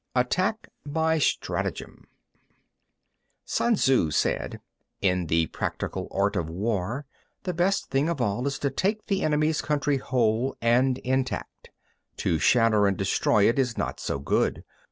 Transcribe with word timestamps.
ATTACK 0.15 0.67
BY 0.83 1.19
STRATAGEM 1.19 1.93
1. 1.93 2.05
Sun 3.45 3.75
Tzŭ 3.75 4.11
said: 4.11 4.59
In 4.99 5.27
the 5.27 5.45
practical 5.45 6.07
art 6.09 6.35
of 6.35 6.49
war, 6.49 7.05
the 7.43 7.53
best 7.53 7.91
thing 7.91 8.09
of 8.09 8.19
all 8.19 8.47
is 8.47 8.57
to 8.57 8.71
take 8.71 9.05
the 9.05 9.21
enemy's 9.23 9.61
country 9.61 9.97
whole 9.97 10.57
and 10.59 10.97
intact; 11.03 11.69
to 12.17 12.39
shatter 12.39 12.87
and 12.87 12.97
destroy 12.97 13.47
it 13.47 13.59
is 13.59 13.77
not 13.77 13.99
so 13.99 14.17
good. 14.17 14.63